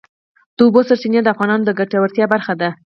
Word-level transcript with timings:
د 0.55 0.59
اوبو 0.65 0.79
سرچینې 0.87 1.19
د 1.23 1.27
افغانانو 1.33 1.63
د 1.67 1.71
ګټورتیا 1.79 2.25
برخه 2.33 2.53
ده. 2.61 2.69